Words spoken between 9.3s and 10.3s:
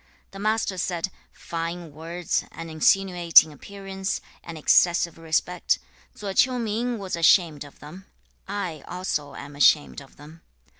am ashamed of